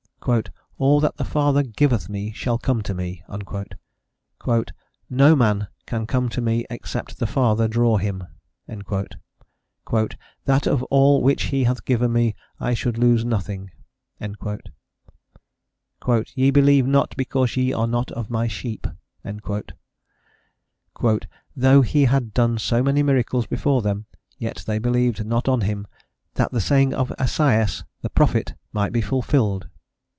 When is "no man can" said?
5.09-6.05